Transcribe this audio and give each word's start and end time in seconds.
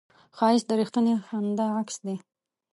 ښایست 0.37 0.67
د 0.69 0.71
رښتینې 0.79 1.13
خندا 1.27 1.67
عکس 1.81 1.95
دی 2.05 2.15